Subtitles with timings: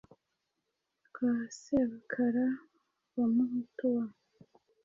[1.07, 2.47] rwa Sebakara
[3.15, 4.05] wa Muhutu wa